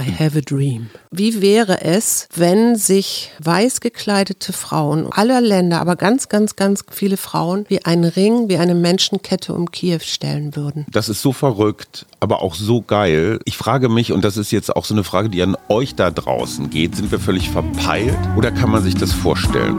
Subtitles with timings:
[0.00, 0.88] I have a dream.
[1.10, 7.18] Wie wäre es, wenn sich weiß gekleidete Frauen aller Länder, aber ganz, ganz, ganz viele
[7.18, 10.86] Frauen wie einen Ring, wie eine Menschenkette um Kiew stellen würden?
[10.90, 13.40] Das ist so verrückt, aber auch so geil.
[13.44, 16.10] Ich frage mich, und das ist jetzt auch so eine Frage, die an euch da
[16.10, 19.76] draußen geht, sind wir völlig verpeilt oder kann man sich das vorstellen?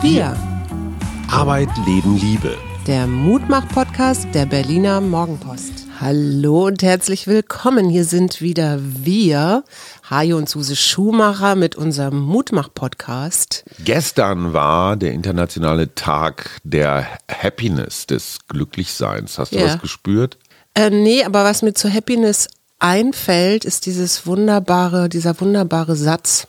[0.00, 0.36] Wir.
[1.28, 2.56] Arbeit, Leben, Liebe.
[2.86, 5.72] Der Mutmach-Podcast der Berliner Morgenpost.
[6.00, 7.88] Hallo und herzlich willkommen.
[7.88, 9.62] Hier sind wieder wir,
[10.10, 13.64] Hajo und Suse Schumacher mit unserem Mutmach-Podcast.
[13.84, 19.38] Gestern war der internationale Tag der Happiness, des Glücklichseins.
[19.38, 19.66] Hast du Ja.
[19.66, 20.38] was gespürt?
[20.74, 22.48] Äh, nee, aber was mir zu Happiness
[22.80, 26.48] einfällt, ist dieses wunderbare, dieser wunderbare Satz.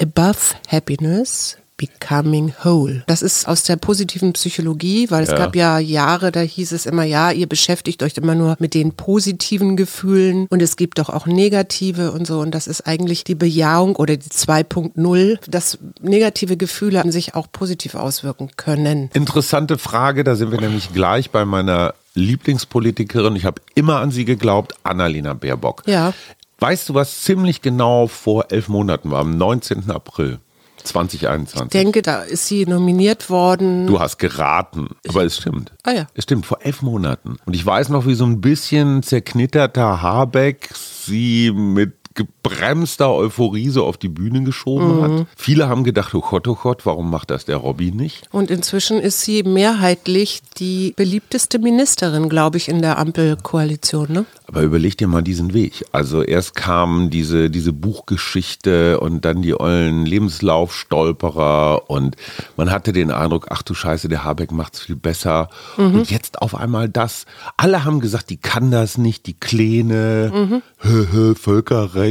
[0.00, 0.36] Above
[0.68, 3.02] happiness, becoming whole.
[3.06, 5.36] Das ist aus der positiven Psychologie, weil es Ja.
[5.38, 8.92] gab ja Jahre, da hieß es immer, ja, ihr beschäftigt euch immer nur mit den
[8.92, 12.40] positiven Gefühlen und es gibt doch auch negative und so.
[12.40, 17.46] Und das ist eigentlich die Bejahung oder die 2.0, dass negative Gefühle an sich auch
[17.50, 19.08] positiv auswirken können.
[19.14, 23.36] Interessante Frage, da sind wir nämlich gleich bei meiner Lieblingspolitikerin.
[23.36, 25.84] Ich habe immer an sie geglaubt, Annalena Baerbock.
[25.86, 26.12] Ja.
[26.60, 29.90] Weißt du, was ziemlich genau vor elf Monaten war, am 19.
[29.92, 30.38] April
[30.84, 31.66] 2021?
[31.66, 33.86] Ich denke, da ist sie nominiert worden.
[33.86, 35.72] Du hast geraten, aber es stimmt.
[35.84, 36.06] Ah ja.
[36.14, 37.36] Es stimmt, vor elf Monaten.
[37.44, 43.86] Und ich weiß noch, wie so ein bisschen zerknitterter Habeck sie mit gebremster Euphorie so
[43.86, 45.02] auf die Bühne geschoben Mhm.
[45.02, 45.26] hat.
[45.36, 48.28] Viele haben gedacht, oh Gott, oh Gott, warum macht das der Robby nicht?
[48.32, 54.08] Und inzwischen ist sie mehrheitlich die beliebteste Ministerin, glaube ich, in der Ampelkoalition.
[54.12, 54.24] Ne?
[54.46, 55.84] Aber überleg dir mal diesen Weg.
[55.92, 62.16] Also erst kam diese, diese Buchgeschichte und dann die ollen Lebenslaufstolperer und
[62.56, 65.48] man hatte den Eindruck, ach du Scheiße, der Habeck macht's viel besser.
[65.76, 67.26] Und jetzt auf einmal das.
[67.56, 72.07] Alle haben gesagt, die kann das nicht, die Kleine, hö, hö, Völkerrecht.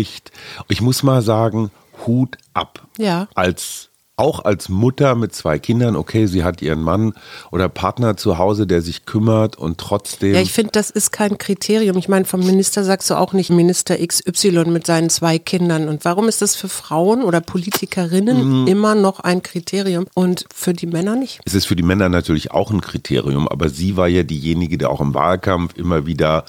[0.68, 1.72] Ich muss mal sagen,
[2.06, 2.88] Hut ab.
[2.98, 3.28] Ja.
[3.36, 3.90] Als
[4.20, 7.14] auch als Mutter mit zwei Kindern, okay, sie hat ihren Mann
[7.52, 10.34] oder Partner zu Hause, der sich kümmert und trotzdem.
[10.34, 11.98] Ja, ich finde, das ist kein Kriterium.
[11.98, 15.88] Ich meine, vom Minister sagst du auch nicht Minister XY mit seinen zwei Kindern.
[15.88, 20.88] Und warum ist das für Frauen oder Politikerinnen immer noch ein Kriterium und für die
[20.88, 21.40] Männer nicht?
[21.46, 24.86] Es ist für die Männer natürlich auch ein Kriterium, aber sie war ja diejenige, die
[24.86, 26.46] auch im Wahlkampf immer wieder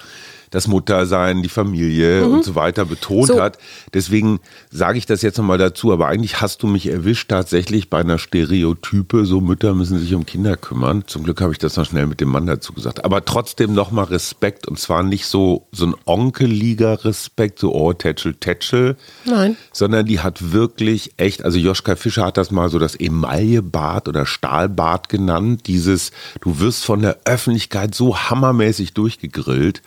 [0.50, 3.40] das Muttersein, die Familie und so weiter betont So.
[3.40, 3.58] hat.
[3.94, 8.00] Deswegen sage ich das jetzt nochmal dazu, aber eigentlich hast du mich erwischt tatsächlich bei
[8.00, 11.04] einer Stereotype, so Mütter müssen sich um Kinder kümmern.
[11.06, 13.04] Zum Glück habe ich das noch schnell mit dem Mann dazu gesagt.
[13.04, 18.34] Aber trotzdem nochmal Respekt und zwar nicht so, so ein onkeliger Respekt, so oh, Tätschel,
[18.34, 18.96] Tätschel.
[19.24, 19.56] Nein.
[19.72, 24.26] Sondern die hat wirklich echt, also Joschka Fischer hat das mal so das Emaillebad oder
[24.26, 25.66] Stahlbad genannt.
[25.66, 29.82] Dieses, du wirst von der Öffentlichkeit so hammermäßig durchgegrillt.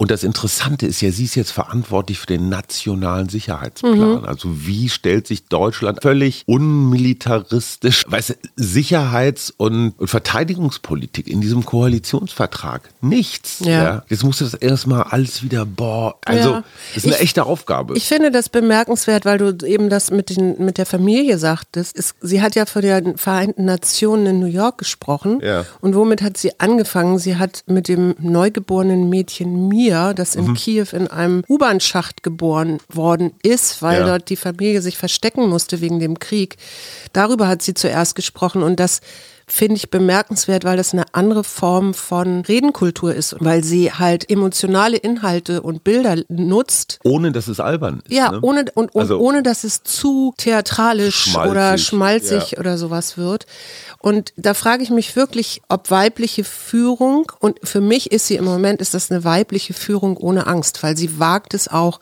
[0.00, 4.24] Und das Interessante ist ja, sie ist jetzt verantwortlich für den nationalen Sicherheitsplan.
[4.24, 11.66] Also wie stellt sich Deutschland völlig unmilitaristisch, weißt du, Sicherheits- und, und Verteidigungspolitik in diesem
[11.66, 12.88] Koalitionsvertrag?
[13.02, 13.58] Nichts.
[13.60, 14.02] Ja.
[14.08, 16.64] Jetzt musst du das erstmal alles wieder, boah, also Ja.
[16.94, 17.94] das ist eine Ich- echte Aufgabe.
[17.98, 21.94] Ich finde das bemerkenswert, weil du eben das mit, den, mit der Familie sagtest.
[21.94, 25.40] Ist, sie hat ja vor den Vereinten Nationen in New York gesprochen.
[25.42, 25.66] Ja.
[25.82, 27.18] Und womit hat sie angefangen?
[27.18, 30.46] Sie hat mit dem neugeborenen Mädchen Mia, das Mhm.
[30.46, 34.06] in Kiew in einem U-Bahn-Schacht geboren worden ist, weil Ja.
[34.06, 36.56] dort die Familie sich verstecken musste wegen dem Krieg.
[37.12, 39.00] Darüber hat sie zuerst gesprochen und das
[39.52, 44.96] finde ich bemerkenswert, weil das eine andere Form von Redenkultur ist, weil sie halt emotionale
[44.96, 48.12] Inhalte und Bilder nutzt, ohne dass es albern ist.
[48.14, 48.40] ja, ne?
[48.42, 52.58] ohne, und, und Also- ohne dass es zu theatralisch Schmalzig, oder schmalzig ja.
[52.58, 53.46] oder sowas wird.
[53.98, 58.44] Und da frage ich mich wirklich, ob weibliche Führung, und für mich ist sie im
[58.44, 62.00] Moment, ist das eine weibliche Führung ohne Angst, weil sie wagt es auch,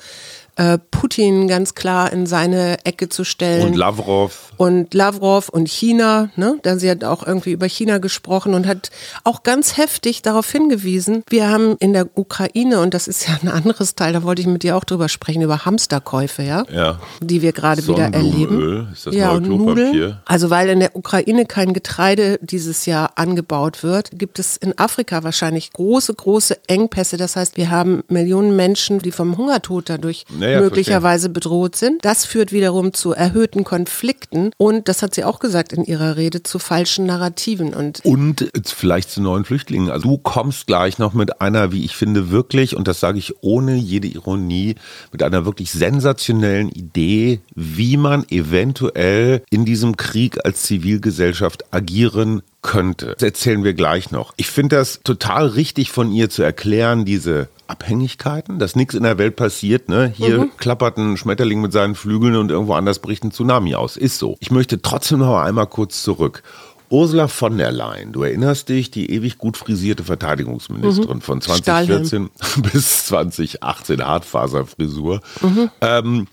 [0.59, 4.53] äh, Putin ganz klar in seine Ecke zu stellen Und Lavrov.
[4.57, 6.59] und Lavrov und China, ne?
[6.63, 8.91] Da sie hat auch irgendwie über China gesprochen und hat
[9.23, 13.49] auch ganz heftig darauf hingewiesen, wir haben in der Ukraine, und das ist ja ein
[13.49, 16.65] anderes Teil, da wollte ich mit dir auch drüber sprechen, über Hamsterkäufe, ja?
[16.73, 16.99] Ja.
[17.23, 18.89] Die wir gerade wieder erleben.
[18.93, 19.85] ist das ja, neue und Klopapier?
[19.85, 20.17] Nudeln.
[20.25, 25.23] Also weil in der Ukraine kein Getreide dieses Jahr angebaut wird, gibt es in Afrika
[25.23, 27.17] wahrscheinlich große, große Engpässe.
[27.17, 32.05] Das heißt, wir haben Millionen Menschen, die vom Hungertod dadurch Naja, möglicherweise bedroht sind.
[32.05, 36.43] Das führt wiederum zu erhöhten Konflikten und das hat sie auch gesagt in ihrer Rede
[36.43, 39.91] zu falschen Narrativen und Und vielleicht zu neuen Flüchtlingen.
[39.91, 43.43] Also du kommst gleich noch mit einer, wie ich finde, wirklich, und das sage ich
[43.43, 44.75] ohne jede Ironie,
[45.13, 53.15] mit einer wirklich sensationellen Idee, wie man eventuell in diesem Krieg als Zivilgesellschaft agieren könnte.
[53.15, 54.35] Das erzählen wir gleich noch.
[54.37, 59.19] Ich finde das total richtig von ihr zu erklären, diese Abhängigkeiten, dass nichts in der
[59.19, 59.89] Welt passiert.
[59.89, 60.13] Ne?
[60.17, 60.51] Hier mhm.
[60.57, 63.97] klappert ein Schmetterling mit seinen Flügeln und irgendwo anders bricht ein Tsunami aus.
[63.97, 64.37] Ist so.
[64.41, 66.43] Ich möchte trotzdem noch einmal kurz zurück.
[66.91, 71.23] Ursula von der Leyen, du erinnerst dich, die ewig gut frisierte Verteidigungsministerin mhm.
[71.23, 72.31] von 2014 Stahlhelm.
[72.73, 75.21] bis 2018, Hartfaserfrisur.
[75.43, 75.71] Mhm.
[75.83, 76.27] Ähm,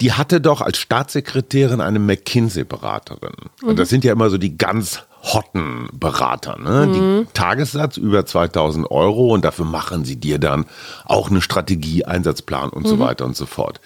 [0.00, 3.34] die hatte doch als Staatssekretärin eine McKinsey-Beraterin.
[3.62, 3.68] Mhm.
[3.68, 6.58] Und das sind ja immer so die ganz hotten Berater.
[6.58, 6.86] Ne?
[6.86, 6.92] Mhm.
[6.92, 10.66] Die Tagessatz über 2000 Euro und dafür machen sie dir dann
[11.04, 12.88] auch eine Strategie, Einsatzplan und mhm.
[12.88, 13.80] so weiter und so fort.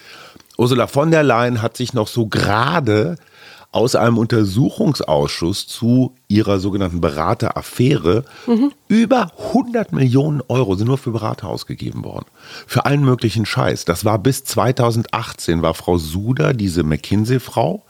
[0.57, 3.17] Ursula von der Leyen hat sich noch so gerade
[3.75, 8.71] aus einem Untersuchungsausschuss zu ihrer sogenannten Berateraffäre mhm.
[8.87, 12.27] über 100 Millionen Euro sind nur für Berater ausgegeben worden.
[12.69, 13.85] Für allen möglichen Scheiß.
[13.85, 17.83] Das war bis 2018 war Frau Suda, diese McKinsey-Frau,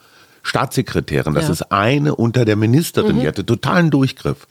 [0.44, 1.34] Staatssekretärin.
[1.34, 1.52] Das ja.
[1.52, 3.16] ist eine unter der Ministerin.
[3.16, 3.20] Mhm.
[3.20, 4.46] Die hatte totalen Durchgriff.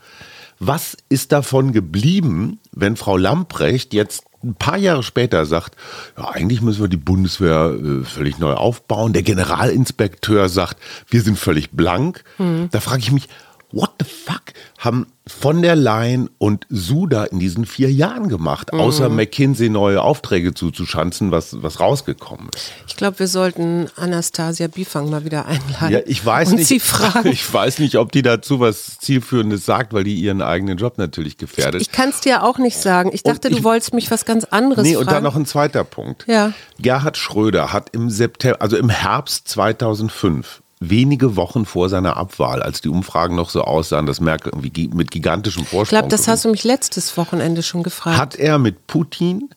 [0.59, 5.75] Was ist davon geblieben, wenn Frau Lamprecht jetzt ein paar Jahre später sagt,
[6.17, 9.13] ja, eigentlich müssen wir die Bundeswehr äh, völlig neu aufbauen.
[9.13, 12.23] Der Generalinspekteur sagt, wir sind völlig blank.
[12.37, 12.67] Mhm.
[12.71, 13.29] Da frage ich mich,
[13.73, 19.07] what the fuck haben von der Leyen und Suda in diesen vier Jahren gemacht, außer
[19.07, 19.15] mhm.
[19.15, 22.73] McKinsey neue Aufträge zuzuschanzen, was, was rausgekommen ist?
[22.87, 25.91] Ich glaube, wir sollten Anastasia Bifang mal wieder einladen.
[25.91, 26.67] Ja, ich weiß und nicht.
[26.67, 27.31] Sie fragen.
[27.33, 31.37] Ich weiß nicht, ob die dazu was Zielführendes sagt, weil die ihren eigenen Job natürlich
[31.37, 31.81] gefährdet.
[31.81, 33.11] Ich, ich kann es dir auch nicht sagen.
[33.13, 35.05] Ich dachte, ich, du wolltest mich was ganz anderes nee, fragen.
[35.05, 36.25] Nee, und dann noch ein zweiter Punkt.
[36.27, 36.53] Ja.
[36.79, 42.81] Gerhard Schröder hat im September, also im Herbst 2005 wenige Wochen vor seiner Abwahl, als
[42.81, 45.83] die Umfragen noch so aussahen, dass Merkel irgendwie mit gigantischem Vorsprung.
[45.83, 48.17] Ich glaube, das hast du mich letztes Wochenende schon gefragt.
[48.17, 49.49] Hat er mit Putin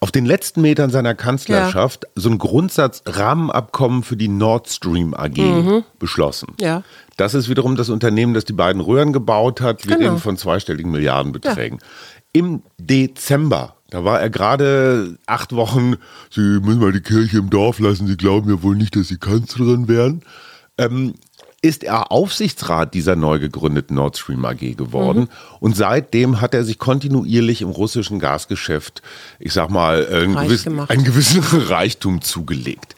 [0.00, 2.10] auf den letzten Metern seiner Kanzlerschaft ja.
[2.14, 5.84] so ein Grundsatzrahmenabkommen für die Nord Stream AG mhm.
[5.98, 6.54] beschlossen.
[6.58, 6.82] Ja.
[7.16, 9.86] Das ist wiederum das Unternehmen, das die beiden Röhren gebaut hat.
[9.86, 10.10] Wir genau.
[10.10, 11.78] reden von zweistelligen Milliardenbeträgen.
[11.80, 11.86] Ja.
[12.32, 15.96] Im Dezember da war er gerade acht Wochen,
[16.30, 19.18] Sie müssen mal die Kirche im Dorf lassen, Sie glauben ja wohl nicht, dass Sie
[19.18, 20.22] Kanzlerin werden
[20.80, 21.14] ähm,
[21.62, 25.20] ist er Aufsichtsrat dieser neu gegründeten Nord Stream AG geworden.
[25.20, 25.28] Mhm.
[25.60, 29.02] Und seitdem hat er sich kontinuierlich im russischen Gasgeschäft,
[29.38, 32.96] ich sag mal, einen, gewissen, einen gewissen Reichtum zugelegt.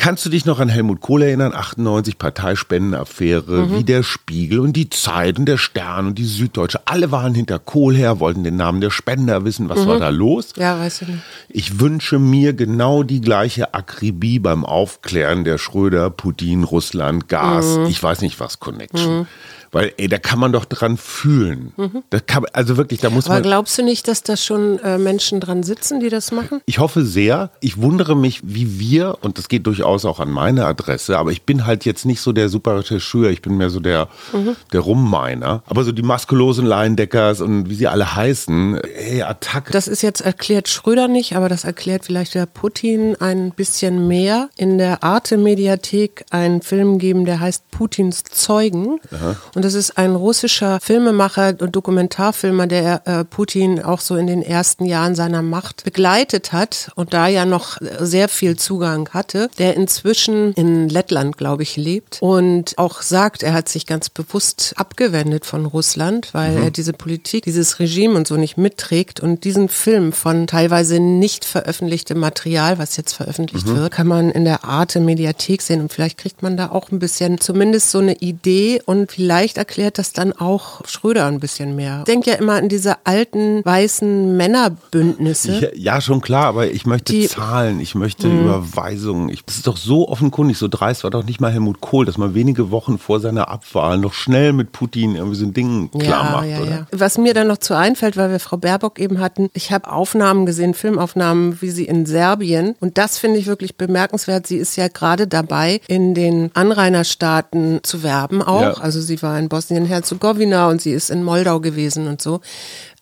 [0.00, 1.52] Kannst du dich noch an Helmut Kohl erinnern?
[1.54, 3.76] 98 Parteispendenaffäre, mhm.
[3.76, 6.80] wie der Spiegel und die Zeit und der Stern und die Süddeutsche.
[6.86, 9.68] Alle waren hinter Kohl her, wollten den Namen der Spender wissen.
[9.68, 9.88] Was mhm.
[9.88, 10.54] war da los?
[10.56, 11.22] Ja, weißt du nicht.
[11.50, 17.84] Ich wünsche mir genau die gleiche Akribie beim Aufklären der Schröder, Putin, Russland, Gas, mhm.
[17.84, 19.26] ich weiß nicht was Connection.
[19.72, 21.72] Weil, ey, da kann man doch dran fühlen.
[21.76, 22.02] Mhm.
[22.26, 23.42] Kann, also wirklich, da muss aber man.
[23.42, 26.60] Aber glaubst du nicht, dass da schon äh, Menschen dran sitzen, die das machen?
[26.66, 27.50] Ich hoffe sehr.
[27.60, 31.42] Ich wundere mich, wie wir, und das geht durchaus auch an meine Adresse, aber ich
[31.42, 34.56] bin halt jetzt nicht so der super Rechercheur, ich bin mehr so der, mhm.
[34.72, 35.62] der Rumminer.
[35.66, 39.70] Aber so die maskulosen Laiendeckers und wie sie alle heißen, ey, Attack.
[39.70, 44.48] Das ist jetzt erklärt Schröder nicht, aber das erklärt vielleicht der Putin ein bisschen mehr.
[44.56, 48.98] In der Arte-Mediathek einen Film geben, der heißt Putins Zeugen.
[49.12, 49.36] Aha.
[49.54, 54.42] Und das ist ein russischer Filmemacher und Dokumentarfilmer, der äh, Putin auch so in den
[54.42, 59.76] ersten Jahren seiner Macht begleitet hat und da ja noch sehr viel Zugang hatte, der
[59.76, 65.46] inzwischen in Lettland, glaube ich, lebt und auch sagt, er hat sich ganz bewusst abgewendet
[65.46, 66.62] von Russland, weil mhm.
[66.64, 71.44] er diese Politik, dieses Regime und so nicht mitträgt und diesen Film von teilweise nicht
[71.44, 73.76] veröffentlichtem Material, was jetzt veröffentlicht mhm.
[73.76, 76.98] wird, kann man in der Arte Mediathek sehen und vielleicht kriegt man da auch ein
[76.98, 81.74] bisschen zumindest so eine Idee und vielleicht vielleicht erklärt das dann auch Schröder ein bisschen
[81.74, 81.98] mehr.
[82.00, 85.58] Ich denke ja immer an diese alten weißen Männerbündnisse.
[85.60, 88.42] Ja, ja schon klar, aber ich möchte die, Zahlen, ich möchte mh.
[88.42, 89.28] Überweisungen.
[89.28, 92.16] Ich, das ist doch so offenkundig, so dreist war doch nicht mal Helmut Kohl, dass
[92.18, 96.24] man wenige Wochen vor seiner Abwahl noch schnell mit Putin irgendwie so ein Ding klar
[96.24, 96.46] ja, macht.
[96.46, 96.70] Ja, oder?
[96.70, 96.86] Ja.
[96.92, 100.46] Was mir dann noch zu einfällt, weil wir Frau Baerbock eben hatten, ich habe Aufnahmen
[100.46, 104.46] gesehen, Filmaufnahmen, wie sie in Serbien, und das finde ich wirklich bemerkenswert.
[104.46, 108.80] Sie ist ja gerade dabei, in den Anrainerstaaten zu werben auch.
[108.80, 112.40] Also sie war in Bosnien-Herzegowina und sie ist in Moldau gewesen und so.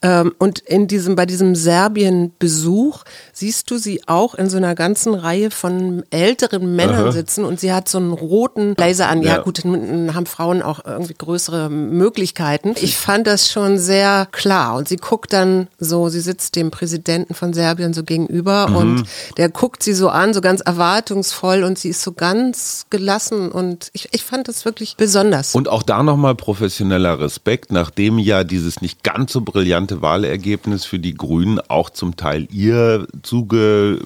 [0.01, 3.03] Ähm, und in diesem, bei diesem Serbien-Besuch
[3.33, 7.13] siehst du sie auch in so einer ganzen Reihe von älteren Männern Aha.
[7.13, 9.23] sitzen und sie hat so einen roten Blazer an.
[9.23, 12.75] Ja, ja gut, dann haben Frauen auch irgendwie größere Möglichkeiten.
[12.81, 17.35] Ich fand das schon sehr klar und sie guckt dann so, sie sitzt dem Präsidenten
[17.35, 18.77] von Serbien so gegenüber mhm.
[18.77, 19.05] und
[19.37, 23.91] der guckt sie so an, so ganz erwartungsvoll und sie ist so ganz gelassen und
[23.95, 25.57] ich, ich fand das wirklich besonders.
[25.57, 30.85] Und auch da nochmal professioneller Respekt, nachdem ja dieses nicht ganz so brillant signifikante Wahlergebnis
[30.85, 34.01] für die Grünen auch zum Teil ihr zugeschoben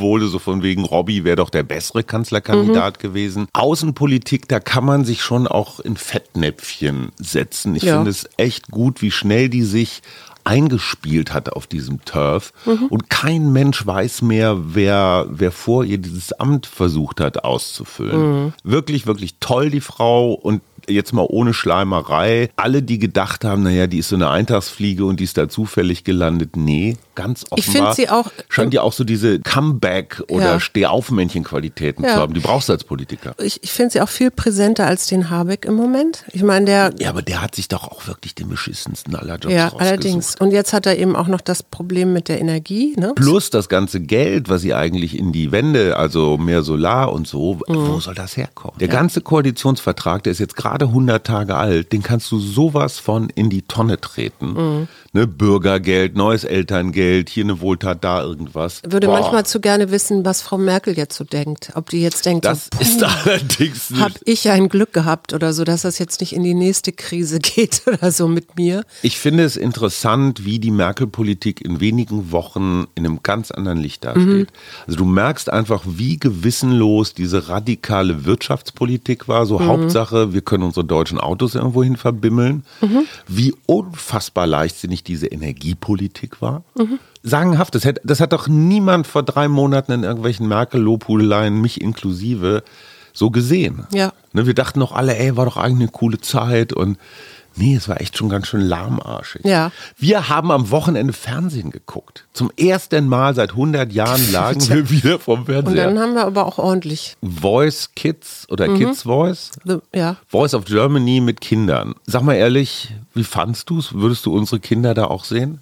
[0.00, 3.02] wurde, so von wegen Robby wäre doch der bessere Kanzlerkandidat mhm.
[3.02, 3.48] gewesen.
[3.52, 7.74] Außenpolitik, da kann man sich schon auch in Fettnäpfchen setzen.
[7.74, 7.96] Ich ja.
[7.96, 10.02] finde es echt gut, wie schnell die sich
[10.44, 12.52] eingespielt hat auf diesem Turf.
[12.64, 12.86] Mhm.
[12.88, 18.44] Und kein Mensch weiß mehr, wer, wer vor ihr dieses Amt versucht hat auszufüllen.
[18.44, 18.52] Mhm.
[18.64, 20.32] Wirklich, wirklich toll, die Frau.
[20.32, 22.50] Und jetzt mal ohne Schleimerei.
[22.56, 26.04] Alle, die gedacht haben, naja, die ist so eine Eintagsfliege und die ist da zufällig
[26.04, 26.56] gelandet.
[26.56, 27.58] Nee, ganz offenbar.
[27.58, 28.30] Ich finde sie auch.
[28.48, 30.60] Scheint ja auch so diese Comeback- oder ja.
[30.60, 32.14] Stehaufmännchen-Qualitäten ja.
[32.14, 32.32] zu haben.
[32.32, 33.34] Die brauchst du als Politiker.
[33.42, 36.24] Ich, ich finde sie auch viel präsenter als den Habeck im Moment.
[36.32, 36.94] Ich meine, der.
[37.00, 40.36] Ja, aber der hat sich doch auch wirklich den beschissensten aller Jobs Ja, allerdings.
[40.36, 42.94] Und jetzt hat er eben auch noch das Problem mit der Energie.
[42.96, 43.14] Ne?
[43.16, 47.54] Plus das ganze Geld, was sie eigentlich in die Wände, also mehr Solar und so,
[47.66, 47.74] mhm.
[47.74, 48.78] wo soll das herkommen?
[48.78, 48.94] Der ja.
[48.94, 53.50] ganze Koalitionsvertrag, der ist jetzt gerade 100 Tage alt, den kannst du sowas von in
[53.50, 54.52] die Tonne treten.
[54.52, 54.88] Mhm.
[55.18, 58.82] Ne, Bürgergeld, neues Elterngeld, hier eine Wohltat, da irgendwas.
[58.88, 59.18] Würde Boah.
[59.18, 61.72] manchmal zu gerne wissen, was Frau Merkel jetzt so denkt.
[61.74, 65.64] Ob die jetzt denkt, das so, ist allerdings Habe ich ein Glück gehabt oder so,
[65.64, 68.84] dass das jetzt nicht in die nächste Krise geht oder so mit mir.
[69.02, 74.04] Ich finde es interessant, wie die Merkel-Politik in wenigen Wochen in einem ganz anderen Licht
[74.04, 74.24] dasteht.
[74.24, 74.46] Mhm.
[74.86, 79.46] Also du merkst einfach, wie gewissenlos diese radikale Wirtschaftspolitik war.
[79.46, 79.66] So mhm.
[79.66, 82.62] Hauptsache, wir können unsere deutschen Autos irgendwohin verbimmeln.
[82.80, 83.02] Mhm.
[83.26, 86.62] Wie unfassbar leichtsinnig diese Energiepolitik war.
[86.76, 86.98] Mhm.
[87.22, 92.62] Sagenhaft, das hat, das hat doch niemand vor drei Monaten in irgendwelchen Merkel-Lobhudeleien, mich inklusive,
[93.12, 93.86] so gesehen.
[93.92, 94.12] Ja.
[94.32, 96.98] Ne, wir dachten noch alle, ey, war doch eigentlich eine coole Zeit und
[97.58, 99.44] Nee, es war echt schon ganz schön lahmarschig.
[99.44, 99.72] Ja.
[99.96, 102.26] Wir haben am Wochenende Fernsehen geguckt.
[102.32, 105.88] Zum ersten Mal seit 100 Jahren lagen wir wieder vom Fernseher.
[105.88, 107.16] Und dann haben wir aber auch ordentlich.
[107.22, 108.78] Voice Kids oder mhm.
[108.78, 109.50] Kids Voice?
[109.64, 110.16] The, ja.
[110.28, 111.94] Voice of Germany mit Kindern.
[112.06, 113.92] Sag mal ehrlich, wie fandst du es?
[113.92, 115.60] Würdest du unsere Kinder da auch sehen?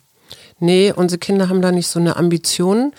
[0.58, 2.92] Nee, unsere Kinder haben da nicht so eine Ambition.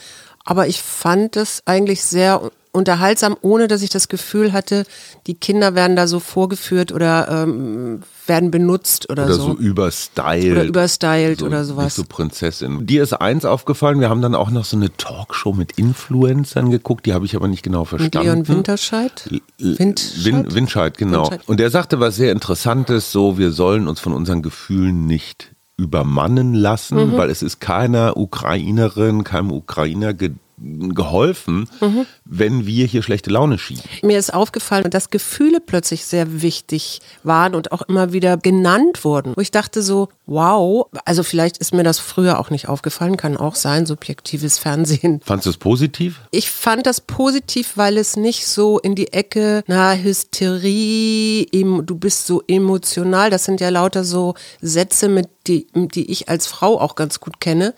[0.43, 4.85] Aber ich fand es eigentlich sehr unterhaltsam, ohne dass ich das Gefühl hatte,
[5.27, 9.41] die Kinder werden da so vorgeführt oder ähm, werden benutzt oder, oder so.
[9.47, 10.51] so überstylt.
[10.51, 11.85] Oder überstylt so, oder sowas.
[11.85, 12.85] Nicht so Prinzessin.
[12.85, 17.05] Dir ist eins aufgefallen, wir haben dann auch noch so eine Talkshow mit Influencern geguckt,
[17.05, 18.17] die habe ich aber nicht genau verstanden.
[18.17, 19.29] Mit Leon Winterscheid?
[19.57, 20.25] Windscheid?
[20.25, 21.23] Win Windscheid, genau.
[21.23, 21.41] Windscheid.
[21.47, 26.53] Und der sagte was sehr Interessantes, so wir sollen uns von unseren Gefühlen nicht übermannen
[26.53, 27.17] lassen, mhm.
[27.17, 30.13] weil es ist keiner Ukrainerin, keinem Ukrainer
[30.59, 32.05] geholfen, mhm.
[32.25, 33.83] wenn wir hier schlechte Laune schieben.
[34.01, 39.33] Mir ist aufgefallen, dass Gefühle plötzlich sehr wichtig waren und auch immer wieder genannt wurden.
[39.35, 43.37] Wo ich dachte so, wow, also vielleicht ist mir das früher auch nicht aufgefallen, kann
[43.37, 45.21] auch sein, subjektives Fernsehen.
[45.23, 46.21] Fandest du es positiv?
[46.31, 52.25] Ich fand das positiv, weil es nicht so in die Ecke, na, Hysterie, du bist
[52.25, 56.95] so emotional, das sind ja lauter so Sätze, mit die, die ich als Frau auch
[56.95, 57.73] ganz gut kenne.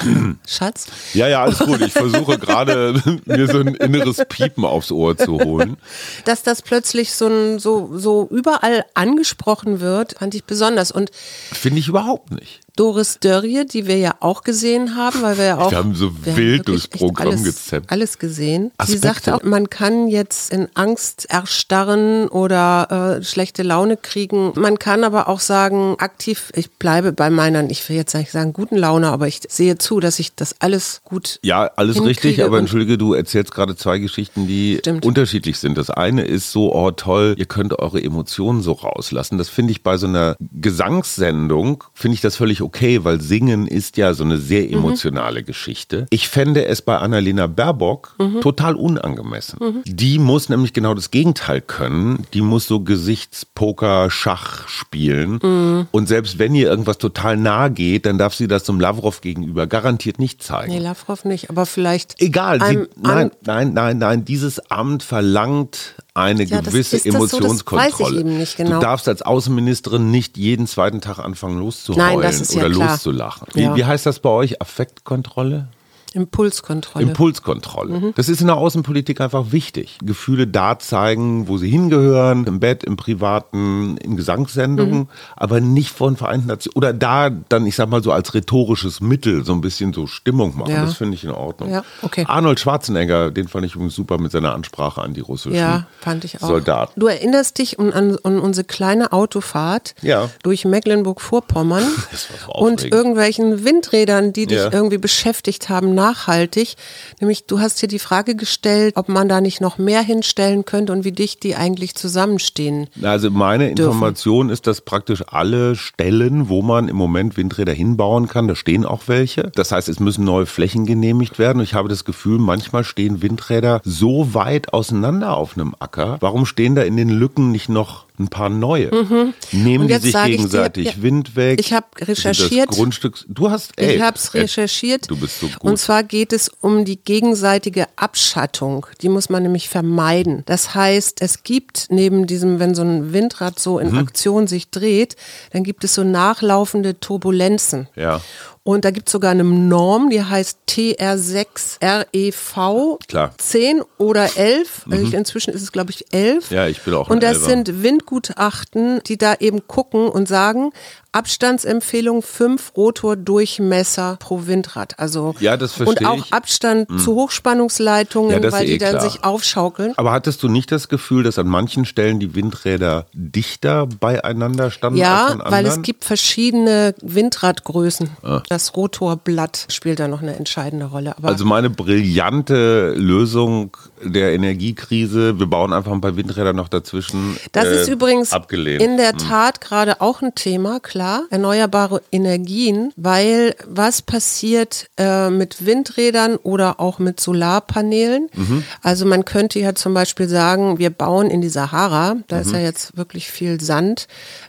[0.46, 0.86] Schatz?
[1.14, 1.80] Ja, ja, alles gut.
[1.80, 5.76] Ich versuche gerade, mir so ein inneres Piepen aufs Ohr zu holen.
[6.24, 10.92] Dass das plötzlich so, ein, so, so überall angesprochen wird, fand ich besonders.
[10.92, 11.10] Und
[11.52, 12.60] Finde ich überhaupt nicht.
[12.78, 15.72] Doris Dörrie, die wir ja auch gesehen haben, weil wir ja auch.
[15.72, 17.90] Wir haben so wir wild haben durchs Programm alles, gezappt.
[17.90, 18.70] Alles gesehen.
[18.78, 18.92] Aspekte.
[18.92, 24.52] Sie sagte auch, man kann jetzt in Angst erstarren oder äh, schlechte Laune kriegen.
[24.54, 28.52] Man kann aber auch sagen, aktiv, ich bleibe bei meiner, ich will jetzt nicht sagen
[28.52, 31.40] guten Laune, aber ich sehe zu, dass ich das alles gut.
[31.42, 35.04] Ja, alles richtig, aber entschuldige, du erzählst gerade zwei Geschichten, die Stimmt.
[35.04, 35.76] unterschiedlich sind.
[35.76, 39.36] Das eine ist so, oh toll, ihr könnt eure Emotionen so rauslassen.
[39.36, 43.66] Das finde ich bei so einer Gesangssendung, finde ich das völlig okay okay, weil Singen
[43.66, 44.74] ist ja so eine sehr mhm.
[44.74, 45.46] emotionale mhm.
[45.46, 46.06] Geschichte.
[46.10, 48.42] Ich fände es bei Annalena Baerbock mhm.
[48.42, 49.58] total unangemessen.
[49.58, 49.82] Mhm.
[49.86, 52.26] Die muss nämlich genau das Gegenteil können.
[52.34, 55.38] Die muss so Gesichtspoker, Schach spielen.
[55.42, 55.86] Mhm.
[55.92, 59.66] Und selbst wenn ihr irgendwas total nahe geht, dann darf sie das zum Lavrov gegenüber
[59.66, 60.70] garantiert nicht zeigen.
[60.70, 62.20] Nee, Lavrov nicht, aber vielleicht.
[62.20, 68.46] Egal, sie, nein, nein, nein, nein, dieses Amt verlangt eine ja, gewisse Emotionskontrolle.
[68.46, 68.56] So?
[68.56, 68.74] Genau.
[68.74, 73.48] Du darfst als Außenministerin nicht jeden zweiten Tag anfangen loszuheulen Nein, oder ja loszulachen.
[73.54, 73.76] Wie, ja.
[73.76, 74.60] wie heißt das bei euch?
[74.60, 75.68] Affektkontrolle?
[76.14, 77.06] Impulskontrolle.
[77.06, 78.00] Impulskontrolle.
[78.00, 78.12] Mhm.
[78.16, 79.98] Das ist in der Außenpolitik einfach wichtig.
[80.02, 85.08] Gefühle da zeigen, wo sie hingehören, im Bett, im Privaten, in Gesangssendungen, mhm.
[85.36, 86.76] aber nicht von Vereinten Nationen.
[86.76, 90.56] Oder da dann, ich sag mal so als rhetorisches Mittel so ein bisschen so Stimmung
[90.56, 90.72] machen.
[90.72, 90.84] Ja.
[90.84, 91.70] Das finde ich in Ordnung.
[91.70, 92.24] Ja, okay.
[92.26, 96.24] Arnold Schwarzenegger, den fand ich übrigens super mit seiner Ansprache an die russischen ja, fand
[96.24, 96.48] ich auch.
[96.48, 96.98] Soldaten.
[96.98, 100.30] Du erinnerst dich an, an unsere kleine Autofahrt ja.
[100.42, 101.84] durch Mecklenburg-Vorpommern
[102.48, 106.76] und irgendwelchen Windrädern, die dich irgendwie beschäftigt haben nachhaltig.
[107.20, 110.92] Nämlich, du hast hier die Frage gestellt, ob man da nicht noch mehr hinstellen könnte
[110.92, 112.88] und wie dicht die eigentlich zusammenstehen.
[113.02, 113.92] Also meine dürfen.
[113.92, 118.84] Information ist, dass praktisch alle Stellen, wo man im Moment Windräder hinbauen kann, da stehen
[118.84, 119.50] auch welche.
[119.54, 121.58] Das heißt, es müssen neue Flächen genehmigt werden.
[121.58, 126.16] Und ich habe das Gefühl, manchmal stehen Windräder so weit auseinander auf einem Acker.
[126.20, 128.94] Warum stehen da in den Lücken nicht noch ein paar neue.
[128.94, 129.34] Mhm.
[129.52, 131.60] Nehmen die sich gegenseitig dir, ja, Wind weg?
[131.60, 132.68] Ich habe recherchiert.
[132.68, 135.10] Grundstücks du hast, ey, ich habe es recherchiert.
[135.10, 135.62] Du bist so gut.
[135.62, 138.86] Und zwar geht es um die gegenseitige Abschattung.
[139.02, 140.42] Die muss man nämlich vermeiden.
[140.46, 143.98] Das heißt, es gibt neben diesem, wenn so ein Windrad so in mhm.
[143.98, 145.16] Aktion sich dreht,
[145.52, 147.88] dann gibt es so nachlaufende Turbulenzen.
[147.96, 148.20] Ja.
[148.68, 153.32] Und da gibt es sogar eine Norm, die heißt TR6 REV Klar.
[153.38, 154.84] 10 oder 11.
[154.84, 155.14] Mhm.
[155.14, 156.50] Inzwischen ist es, glaube ich, 11.
[156.50, 160.72] Ja, ich bin auch Und das sind Windgutachten, die da eben gucken und sagen,
[161.12, 164.98] Abstandsempfehlung 5 Rotordurchmesser pro Windrad.
[164.98, 166.32] Also ja, das verstehe und auch ich.
[166.32, 166.98] Abstand hm.
[166.98, 169.02] zu Hochspannungsleitungen, ja, weil die eh dann klar.
[169.02, 169.94] sich aufschaukeln.
[169.96, 174.98] Aber hattest du nicht das Gefühl, dass an manchen Stellen die Windräder dichter beieinander standen?
[174.98, 178.10] Ja, weil es gibt verschiedene Windradgrößen.
[178.22, 178.42] Ah.
[178.48, 181.16] Das Rotorblatt spielt da noch eine entscheidende Rolle.
[181.16, 187.36] Aber also meine brillante Lösung der Energiekrise, wir bauen einfach ein paar Windräder noch dazwischen.
[187.52, 188.82] Das äh, ist übrigens abgelehnt.
[188.82, 189.18] in der hm.
[189.18, 196.80] Tat gerade auch ein Thema, klar erneuerbare Energien, weil was passiert äh, mit Windrädern oder
[196.80, 198.28] auch mit Solarpanelen?
[198.34, 198.64] Mhm.
[198.82, 202.42] Also man könnte ja zum Beispiel sagen, wir bauen in die Sahara, da mhm.
[202.42, 204.08] ist ja jetzt wirklich viel Sand,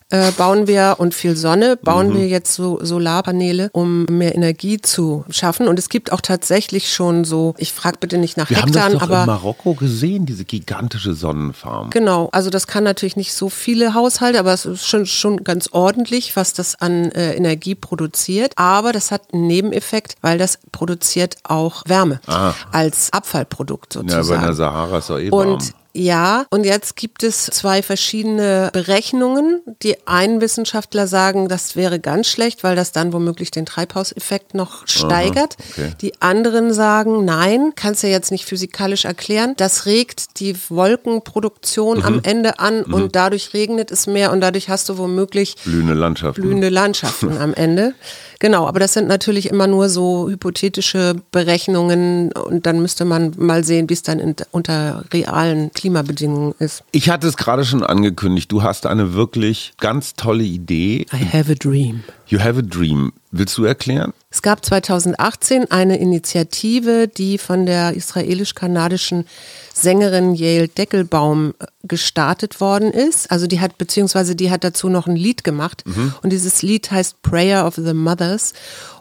[0.10, 2.18] äh, bauen wir und viel Sonne, bauen mhm.
[2.18, 5.68] wir jetzt so Solarpaneele, um mehr Energie zu schaffen.
[5.68, 9.26] Und es gibt auch tatsächlich schon so, ich frage bitte nicht nach wir Hektar, aber
[9.40, 11.90] Marokko gesehen, diese gigantische Sonnenfarm.
[11.92, 15.70] Genau, also das kann natürlich nicht so viele Haushalte, aber es ist schon schon ganz
[15.72, 18.54] ordentlich, was das an äh, Energie produziert.
[18.58, 22.54] Aber das hat einen Nebeneffekt, weil das produziert auch Wärme ah.
[22.72, 24.28] als Abfallprodukt sozusagen.
[24.30, 25.54] Ja, bei der Sahara ist doch eh warm.
[25.54, 29.62] Und ja, und jetzt gibt es zwei verschiedene Berechnungen.
[29.82, 34.88] Die einen Wissenschaftler sagen, das wäre ganz schlecht, weil das dann womöglich den Treibhauseffekt noch
[34.88, 35.58] steigert.
[35.60, 35.94] Aha, okay.
[36.02, 39.56] Die anderen sagen, nein, kannst du ja jetzt nicht physikalisch erklären.
[39.58, 42.06] Das regt die Wolkenproduktion mhm.
[42.06, 42.94] am Ende an mhm.
[42.94, 46.42] und dadurch regnet es mehr und dadurch hast du womöglich blühende Landschaften.
[46.42, 47.94] Blühende Landschaften am Ende.
[48.40, 53.66] Genau, aber das sind natürlich immer nur so hypothetische Berechnungen und dann müsste man mal
[53.66, 56.84] sehen, wie es dann in, unter realen Klimabedingungen ist.
[56.92, 61.06] Ich hatte es gerade schon angekündigt, du hast eine wirklich ganz tolle Idee.
[61.14, 62.04] I have a dream.
[62.30, 63.12] You have a dream.
[63.32, 64.14] Willst du erklären?
[64.30, 69.26] Es gab 2018 eine Initiative, die von der israelisch-kanadischen
[69.74, 73.32] Sängerin Yale Deckelbaum äh, gestartet worden ist.
[73.32, 75.84] Also die hat, beziehungsweise die hat dazu noch ein Lied gemacht.
[75.86, 76.14] Mhm.
[76.22, 78.54] Und dieses Lied heißt Prayer of the Mothers.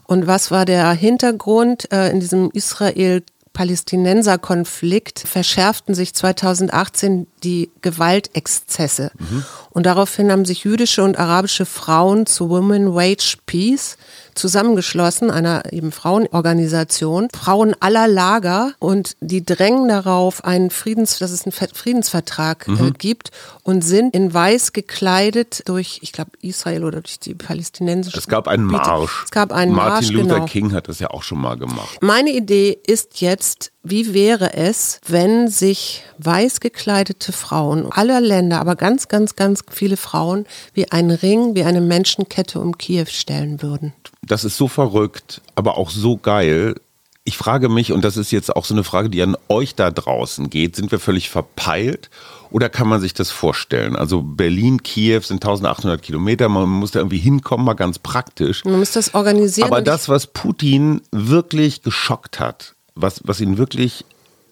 [0.05, 3.23] Und was war der Hintergrund äh, in diesem Israel
[3.59, 9.11] Palästinenser-Konflikt verschärften sich 2018 die Gewaltexzesse.
[9.19, 9.45] Mhm.
[9.71, 13.97] Und daraufhin haben sich jüdische und arabische Frauen zu Women Wage Peace
[14.39, 21.45] zusammengeschlossen, einer eben Frauenorganisation, Frauen aller Lager und die drängen darauf, einen Friedens, dass es
[21.45, 22.89] einen Friedensvertrag äh, mhm.
[22.89, 23.31] äh, gibt
[23.63, 28.19] und sind in weiß gekleidet durch, ich glaube, Israel oder durch die palästinensische.
[28.19, 29.25] Es gab einen Marsch.
[29.25, 30.47] Es gab einen Martin Marsch, Luther genau.
[30.47, 31.99] King hat das ja auch schon mal gemacht.
[32.01, 38.77] Meine Idee ist jetzt, wie wäre es, wenn sich weiß gekleidete Frauen aller Länder, aber
[38.77, 43.93] ganz, ganz, ganz viele Frauen wie einen Ring, wie eine Menschenkette um Kiew stellen würden?
[44.23, 46.75] Das ist so verrückt, aber auch so geil.
[47.25, 49.91] Ich frage mich, und das ist jetzt auch so eine Frage, die an euch da
[49.91, 52.11] draußen geht, sind wir völlig verpeilt
[52.51, 53.97] oder kann man sich das vorstellen?
[53.97, 58.65] Also Berlin, Kiew sind 1800 Kilometer, man muss da irgendwie hinkommen, mal ganz praktisch.
[58.65, 59.69] Man muss das organisieren.
[59.69, 64.05] Aber das, was Putin wirklich geschockt hat, was, was ihn wirklich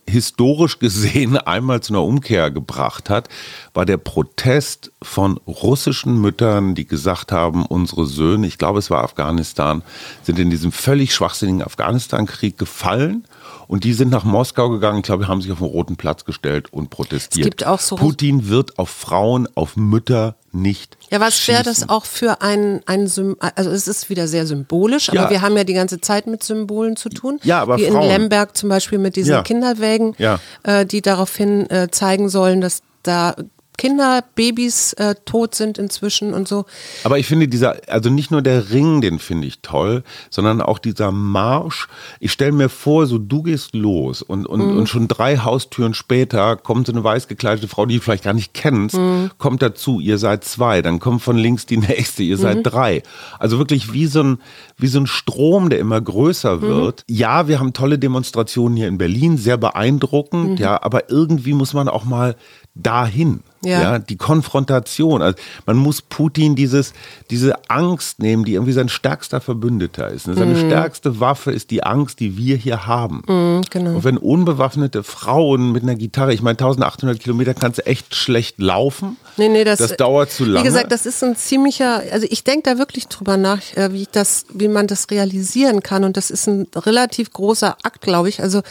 [0.08, 3.28] historisch gesehen einmal zu einer Umkehr gebracht hat,
[3.74, 9.02] war der Protest von russischen Müttern, die gesagt haben, unsere Söhne, ich glaube es war
[9.02, 9.82] Afghanistan,
[10.22, 13.26] sind in diesem völlig schwachsinnigen Afghanistan-Krieg gefallen
[13.66, 16.72] und die sind nach Moskau gegangen, ich glaube, haben sich auf den Roten Platz gestellt
[16.72, 17.46] und protestiert.
[17.46, 20.96] Es gibt auch so Putin wird auf Frauen, auf Mütter nicht.
[21.10, 23.08] Ja, was wäre das auch für ein, ein
[23.40, 25.30] also es ist wieder sehr symbolisch, aber ja.
[25.30, 27.38] wir haben ja die ganze Zeit mit Symbolen zu tun.
[27.44, 28.02] Ja, aber Wie Frauen.
[28.02, 29.42] in Lemberg zum Beispiel mit diesen ja.
[29.42, 30.40] Kinderwägen, ja.
[30.62, 33.36] äh, die daraufhin äh, zeigen sollen, dass da
[33.76, 36.64] Kinder, Babys äh, tot sind inzwischen und so.
[37.04, 40.78] Aber ich finde dieser, also nicht nur der Ring, den finde ich toll, sondern auch
[40.78, 41.88] dieser Marsch.
[42.20, 44.78] Ich stelle mir vor, so du gehst los und, und, mhm.
[44.78, 48.34] und schon drei Haustüren später kommt so eine weiß gekleidete Frau, die du vielleicht gar
[48.34, 49.30] nicht kennst, mhm.
[49.38, 52.62] kommt dazu, ihr seid zwei, dann kommt von links die nächste, ihr seid mhm.
[52.62, 53.02] drei.
[53.38, 54.38] Also wirklich wie so ein,
[54.76, 56.62] wie so ein Strom, der immer größer mhm.
[56.62, 57.04] wird.
[57.08, 60.56] Ja, wir haben tolle Demonstrationen hier in Berlin, sehr beeindruckend, mhm.
[60.56, 62.36] ja, aber irgendwie muss man auch mal
[62.74, 63.40] dahin.
[63.66, 63.82] Ja.
[63.82, 63.98] ja.
[63.98, 65.22] die Konfrontation.
[65.22, 66.92] Also man muss Putin dieses,
[67.30, 70.24] diese Angst nehmen, die irgendwie sein stärkster Verbündeter ist.
[70.24, 70.66] Seine mhm.
[70.66, 73.22] stärkste Waffe ist die Angst, die wir hier haben.
[73.26, 73.96] Mhm, genau.
[73.96, 78.58] Und wenn unbewaffnete Frauen mit einer Gitarre, ich meine 1800 Kilometer kannst du echt schlecht
[78.58, 79.16] laufen.
[79.36, 80.60] Nee, nee, das, das dauert zu lange.
[80.60, 84.06] Wie gesagt, das ist ein ziemlicher, also ich denke da wirklich drüber nach, äh, wie
[84.10, 86.04] das, wie man das realisieren kann.
[86.04, 88.42] Und das ist ein relativ großer Akt, glaube ich.
[88.42, 88.62] Also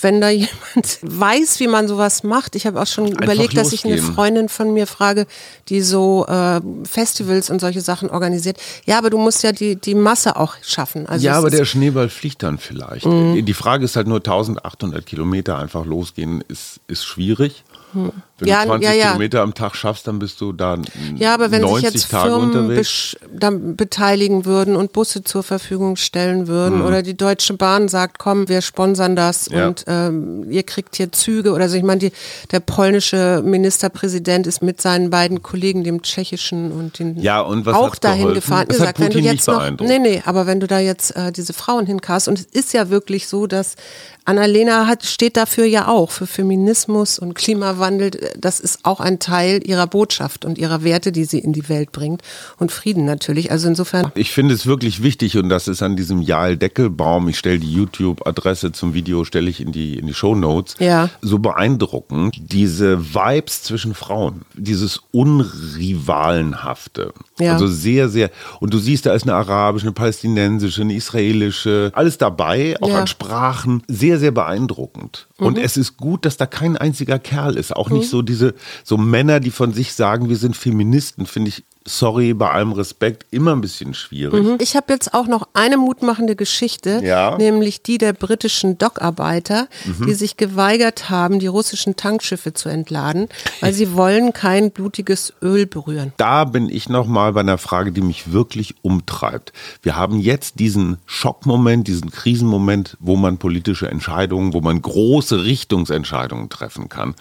[0.00, 2.56] wenn da jemand weiß, wie man sowas macht.
[2.56, 5.26] Ich habe auch schon Einfach überlegt, dass ich eine Freundin von mir frage,
[5.68, 8.58] die so äh, Festivals und solche Sachen organisiert.
[8.84, 11.06] Ja, aber du musst ja die, die Masse auch schaffen.
[11.06, 13.06] Also ja, aber der Schneeball fliegt dann vielleicht.
[13.06, 13.44] Mhm.
[13.44, 17.64] Die Frage ist halt nur 1800 Kilometer einfach losgehen, ist, ist schwierig.
[17.92, 18.10] Hm.
[18.42, 19.06] Wenn ja, du 20 ja, ja.
[19.06, 20.76] Kilometer am Tag schaffst, dann bist du da
[21.16, 22.84] Ja, aber wenn sich jetzt Tage Firmen
[23.32, 26.86] dann beteiligen würden und Busse zur Verfügung stellen würden hm.
[26.86, 31.52] oder die Deutsche Bahn sagt, komm, wir sponsern das und ähm, ihr kriegt hier Züge
[31.52, 31.76] oder so.
[31.76, 32.12] Ich meine, die,
[32.50, 37.76] der polnische Ministerpräsident ist mit seinen beiden Kollegen, dem tschechischen und den ja, und was
[37.76, 38.40] auch dahin geholfen?
[38.40, 38.64] gefahren.
[38.68, 41.52] Das gesagt, wenn du jetzt noch, nee, nee, aber wenn du da jetzt äh, diese
[41.52, 43.76] Frauen hinkast und es ist ja wirklich so, dass
[44.24, 48.12] Annalena hat, steht dafür ja auch, für Feminismus und Klimawandel.
[48.38, 51.92] Das ist auch ein Teil ihrer Botschaft und ihrer Werte, die sie in die Welt
[51.92, 52.22] bringt.
[52.58, 53.50] Und Frieden natürlich.
[53.50, 54.12] Also insofern.
[54.14, 57.72] Ich finde es wirklich wichtig und das ist an diesem Jahl Deckelbaum, ich stelle die
[57.72, 60.76] YouTube-Adresse zum Video, stelle ich in die, in die Show Notes.
[60.78, 61.10] Ja.
[61.20, 62.52] So beeindruckend.
[62.52, 67.12] Diese Vibes zwischen Frauen, dieses Unrivalenhafte.
[67.38, 67.54] Ja.
[67.54, 68.30] Also sehr, sehr.
[68.60, 73.00] Und du siehst, da ist eine arabische, eine palästinensische, eine israelische, alles dabei, auch ja.
[73.00, 73.82] an Sprachen.
[73.88, 75.28] Sehr sehr, beeindruckend.
[75.38, 75.46] Mhm.
[75.46, 77.74] Und es ist gut, dass da kein einziger Kerl ist.
[77.74, 77.98] Auch mhm.
[77.98, 82.34] nicht so diese, so Männer, die von sich sagen, wir sind Feministen, finde ich sorry,
[82.34, 84.42] bei allem Respekt, immer ein bisschen schwierig.
[84.42, 84.58] Mhm.
[84.60, 87.36] Ich habe jetzt auch noch eine mutmachende Geschichte, ja.
[87.36, 90.06] nämlich die der britischen Dockarbeiter, mhm.
[90.06, 93.28] die sich geweigert haben, die russischen Tankschiffe zu entladen,
[93.60, 96.12] weil sie wollen kein blutiges Öl berühren.
[96.16, 99.52] Da bin ich nochmal bei einer Frage, die mich wirklich umtreibt.
[99.82, 106.48] Wir haben jetzt diesen Schockmoment, diesen Krisenmoment, wo man politische Entscheidungen, wo man große Richtungsentscheidungen
[106.48, 107.14] treffen kann.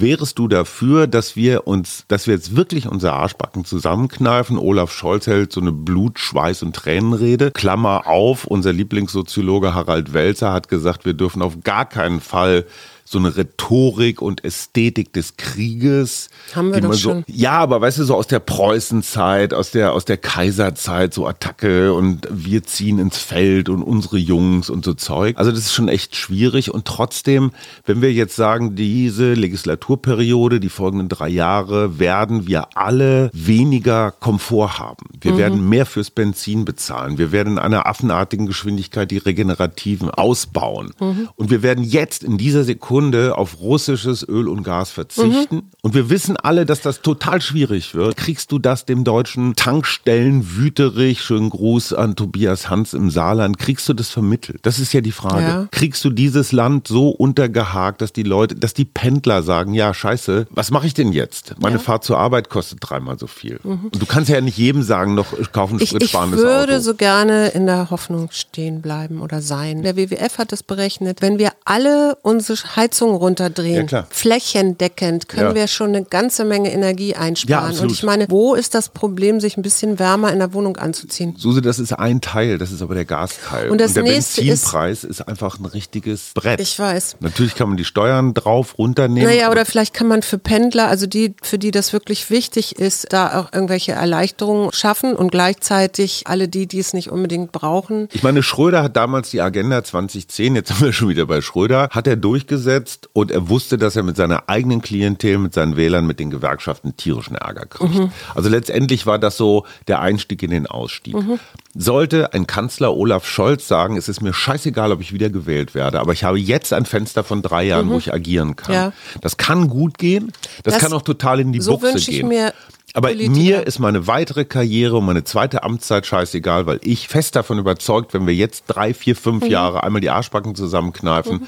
[0.00, 4.58] Wärest du dafür, dass wir uns, dass wir jetzt wirklich unsere Arschbacken zusammenkneifen?
[4.58, 7.50] Olaf Scholz hält so eine Blut, Schweiß und Tränenrede.
[7.50, 12.64] Klammer auf, unser Lieblingssoziologe Harald Welzer hat gesagt, wir dürfen auf gar keinen Fall
[13.10, 16.30] so eine Rhetorik und Ästhetik des Krieges.
[16.54, 17.24] Haben wir doch so, schon.
[17.26, 21.92] Ja, aber weißt du, so aus der Preußenzeit, aus der, aus der Kaiserzeit, so Attacke
[21.92, 25.38] und wir ziehen ins Feld und unsere Jungs und so Zeug.
[25.38, 27.50] Also das ist schon echt schwierig und trotzdem,
[27.84, 34.78] wenn wir jetzt sagen, diese Legislaturperiode, die folgenden drei Jahre, werden wir alle weniger Komfort
[34.78, 35.06] haben.
[35.20, 35.38] Wir mhm.
[35.38, 37.18] werden mehr fürs Benzin bezahlen.
[37.18, 40.92] Wir werden in einer affenartigen Geschwindigkeit die Regenerativen ausbauen.
[41.00, 41.28] Mhm.
[41.34, 45.56] Und wir werden jetzt in dieser Sekunde Sekunde auf russisches Öl und Gas verzichten.
[45.56, 45.62] Mhm.
[45.80, 48.16] Und wir wissen alle, dass das total schwierig wird.
[48.16, 53.88] Kriegst du das dem deutschen Tankstellen Wüterich, schönen Gruß an Tobias Hans im Saarland, kriegst
[53.88, 54.58] du das vermittelt?
[54.62, 55.42] Das ist ja die Frage.
[55.42, 55.68] Ja.
[55.70, 60.46] Kriegst du dieses Land so untergehakt, dass die Leute, dass die Pendler sagen, ja, scheiße,
[60.50, 61.54] was mache ich denn jetzt?
[61.58, 61.82] Meine ja.
[61.82, 63.60] Fahrt zur Arbeit kostet dreimal so viel.
[63.62, 63.86] Mhm.
[63.92, 66.50] Und du kannst ja nicht jedem sagen, noch kaufen ein spritsparendes Auto.
[66.50, 69.82] Ich würde so gerne in der Hoffnung stehen bleiben oder sein.
[69.82, 71.22] Der WWF hat das berechnet.
[71.22, 75.54] Wenn wir alle unsere Heizung runterdrehen, ja, flächendeckend, können ja.
[75.54, 77.74] wir schon eine ganze Menge Energie einsparen.
[77.74, 80.76] Ja, und ich meine, wo ist das Problem, sich ein bisschen wärmer in der Wohnung
[80.76, 81.34] anzuziehen?
[81.36, 83.70] Suse, das ist ein Teil, das ist aber der Gasteil.
[83.70, 86.60] Und, das und der nächste Benzinpreis ist, ist, einfach ein richtiges Brett.
[86.60, 87.16] Ich weiß.
[87.20, 89.28] Natürlich kann man die Steuern drauf runternehmen.
[89.28, 93.12] Naja, oder vielleicht kann man für Pendler, also die, für die das wirklich wichtig ist,
[93.12, 98.08] da auch irgendwelche Erleichterungen schaffen und gleichzeitig alle die, die es nicht unbedingt brauchen.
[98.12, 101.88] Ich meine, Schröder hat damals die Agenda 2010, jetzt sind wir schon wieder bei Schröder,
[101.90, 102.79] hat er durchgesetzt
[103.12, 106.96] und er wusste, dass er mit seiner eigenen Klientel, mit seinen Wählern, mit den Gewerkschaften
[106.96, 107.94] tierischen Ärger kriegt.
[107.94, 108.12] Mhm.
[108.34, 111.14] Also letztendlich war das so der Einstieg in den Ausstieg.
[111.14, 111.38] Mhm.
[111.74, 116.00] Sollte ein Kanzler Olaf Scholz sagen, es ist mir scheißegal, ob ich wieder gewählt werde,
[116.00, 117.90] aber ich habe jetzt ein Fenster von drei Jahren, mhm.
[117.90, 118.74] wo ich agieren kann.
[118.74, 118.92] Ja.
[119.20, 122.28] Das kann gut gehen, das, das, kann auch total in die so Buchse gehen.
[122.28, 122.52] Mir
[122.94, 123.38] aber Politiker.
[123.38, 128.14] mir ist meine weitere Karriere und meine zweite Amtszeit scheißegal, weil ich fest davon überzeugt,
[128.14, 129.50] wenn wir jetzt drei, vier, fünf mhm.
[129.50, 131.46] Jahre einmal die Arschbacken zusammenkneifen, mhm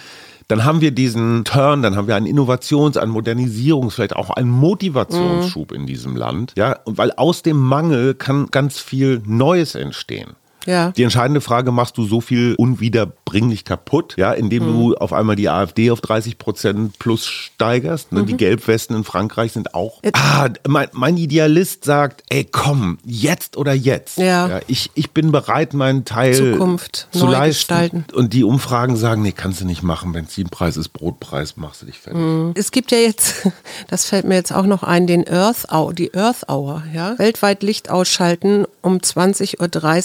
[0.52, 4.50] dann haben wir diesen Turn, dann haben wir einen Innovations-, einen Modernisierungs-, vielleicht auch einen
[4.50, 5.76] Motivationsschub mhm.
[5.78, 6.52] in diesem Land.
[6.58, 10.36] Ja, weil aus dem Mangel kann ganz viel Neues entstehen.
[10.66, 10.90] Ja.
[10.92, 14.72] Die entscheidende Frage, machst du so viel unwiederbringlich kaputt, ja, indem mhm.
[14.72, 18.12] du auf einmal die AfD auf 30 Prozent plus steigerst.
[18.12, 18.22] Ne?
[18.22, 18.26] Mhm.
[18.26, 20.00] Die Gelbwesten in Frankreich sind auch.
[20.12, 24.18] Ah, mein, mein, Idealist sagt, ey, komm, jetzt oder jetzt.
[24.18, 24.48] Ja.
[24.48, 24.60] ja.
[24.66, 27.52] ich, ich bin bereit, meinen Teil Zukunft zu neu leisten.
[27.52, 28.04] Gestalten.
[28.14, 30.12] Und die Umfragen sagen, nee, kannst du nicht machen.
[30.12, 32.20] Benzinpreis ist Brotpreis, machst du dich fertig.
[32.20, 32.52] Mhm.
[32.54, 33.48] Es gibt ja jetzt,
[33.88, 37.18] das fällt mir jetzt auch noch ein, den Earth Hour, die Earth Hour, ja.
[37.18, 39.60] Weltweit Licht ausschalten um 20.30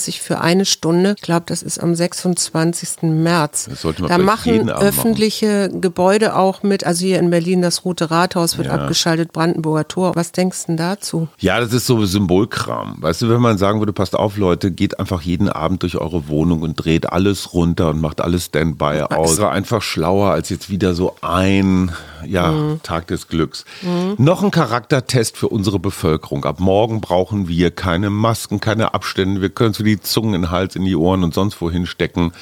[0.08, 1.14] Uhr für eine Stunde.
[1.16, 3.02] Ich glaube, das ist am 26.
[3.02, 3.68] März.
[4.08, 5.82] Da machen öffentliche machen.
[5.82, 6.84] Gebäude auch mit.
[6.86, 8.74] Also hier in Berlin das Rote Rathaus wird ja.
[8.74, 10.12] abgeschaltet, Brandenburger Tor.
[10.14, 11.28] Was denkst du dazu?
[11.38, 12.96] Ja, das ist so Symbolkram.
[12.98, 16.28] Weißt du, wenn man sagen würde, passt auf, Leute, geht einfach jeden Abend durch eure
[16.28, 19.32] Wohnung und dreht alles runter und macht alles Standby aus.
[19.32, 21.92] Das war einfach schlauer als jetzt wieder so ein
[22.26, 22.82] ja, mhm.
[22.82, 23.64] Tag des Glücks.
[23.82, 24.14] Mhm.
[24.18, 26.44] Noch ein Charaktertest für unsere Bevölkerung.
[26.44, 29.40] Ab morgen brauchen wir keine Masken, keine Abstände.
[29.40, 32.32] Wir können für die Zungen in den Hals, in die Ohren und sonst wohin stecken.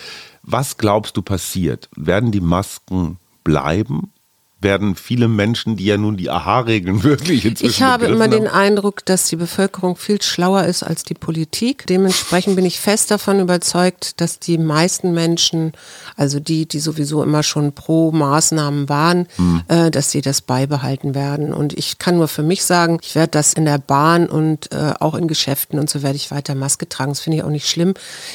[0.43, 1.89] Was glaubst du passiert?
[1.97, 4.13] Werden die Masken bleiben?
[4.61, 8.31] Werden viele Menschen, die ja nun die Aha-Regeln wirklich inzwischen Ich habe immer haben.
[8.31, 11.87] den Eindruck, dass die Bevölkerung viel schlauer ist als die Politik.
[11.87, 15.73] Dementsprechend bin ich fest davon überzeugt, dass die meisten Menschen,
[16.17, 19.63] also die, die sowieso immer schon pro Maßnahmen waren, hm.
[19.69, 21.53] äh, dass sie das beibehalten werden.
[21.53, 24.95] Und ich kann nur für mich sagen, ich werde das in der Bahn und äh,
[25.01, 27.13] auch in Geschäften und so werde ich weiter Maske tragen.
[27.13, 27.93] Das finde ich auch nicht schlimm.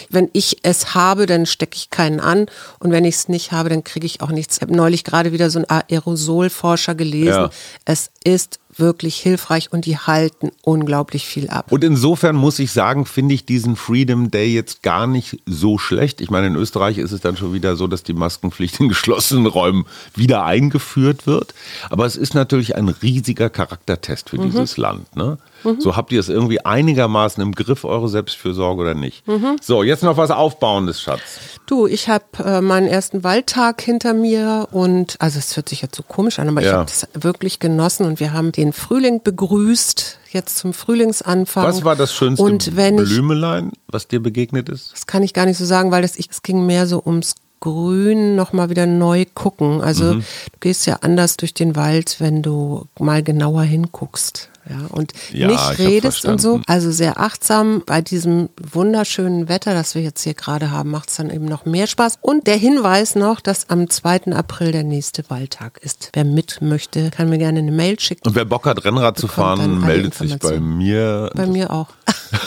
[0.10, 2.46] Wenn ich es habe, dann stecke ich keinen an.
[2.78, 4.58] Und wenn ich es nicht habe, dann kriege ich auch nichts.
[4.58, 7.28] Ich habe neulich gerade wieder so ein Aero Aerosolforscher gelesen.
[7.28, 7.50] Ja.
[7.86, 11.72] Es ist wirklich hilfreich und die halten unglaublich viel ab.
[11.72, 16.20] Und insofern muss ich sagen, finde ich diesen Freedom Day jetzt gar nicht so schlecht.
[16.20, 19.46] Ich meine, in Österreich ist es dann schon wieder so, dass die Maskenpflicht in geschlossenen
[19.46, 21.54] Räumen wieder eingeführt wird.
[21.90, 24.52] Aber es ist natürlich ein riesiger Charaktertest für mhm.
[24.52, 25.16] dieses Land.
[25.16, 25.38] Ne?
[25.64, 25.80] Mhm.
[25.80, 29.28] So habt ihr es irgendwie einigermaßen im Griff, eure Selbstfürsorge oder nicht?
[29.28, 29.58] Mhm.
[29.62, 31.22] So, jetzt noch was Aufbauendes, Schatz.
[31.66, 35.96] Du, ich habe äh, meinen ersten Waldtag hinter mir und, also es hört sich jetzt
[35.96, 36.68] so komisch an, aber ja.
[36.68, 41.66] ich habe das wirklich genossen und wir haben den Frühling begrüßt, jetzt zum Frühlingsanfang.
[41.66, 44.94] Was war das schönste und wenn Blümelein, was dir begegnet ist?
[44.94, 47.36] Das kann ich gar nicht so sagen, weil das, ich, es ging mehr so ums
[47.60, 49.82] Grün nochmal wieder neu gucken.
[49.82, 50.20] Also mhm.
[50.52, 55.48] du gehst ja anders durch den Wald, wenn du mal genauer hinguckst ja, und ja,
[55.48, 56.62] nicht redest und so.
[56.68, 61.16] Also sehr achtsam bei diesem wunderschönen Wetter, das wir jetzt hier gerade haben, macht es
[61.18, 62.20] dann eben noch mehr Spaß.
[62.22, 64.34] Und der Hinweis noch, dass am 2.
[64.34, 66.10] April der nächste Waldtag ist.
[66.14, 68.28] Wer mit möchte, kann mir gerne eine Mail schicken.
[68.28, 71.32] Und wer Bock hat, Rennrad zu fahren, meldet sich bei mir.
[71.34, 71.88] Bei mir auch.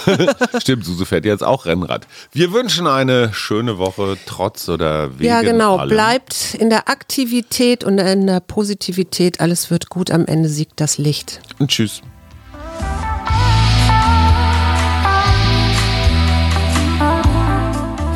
[0.61, 2.07] Stimmt, Suse fährt jetzt auch Rennrad.
[2.33, 5.77] Wir wünschen eine schöne Woche, trotz oder wegen Ja, genau.
[5.77, 5.89] Allem.
[5.89, 9.41] Bleibt in der Aktivität und in der Positivität.
[9.41, 10.11] Alles wird gut.
[10.11, 11.41] Am Ende siegt das Licht.
[11.59, 12.03] Und tschüss.